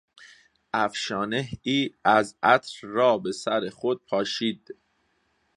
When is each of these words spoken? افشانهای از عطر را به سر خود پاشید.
افشانهای 0.73 1.89
از 2.03 2.35
عطر 2.43 2.87
را 2.87 3.17
به 3.17 3.31
سر 3.31 3.69
خود 3.69 4.05
پاشید. 4.05 4.69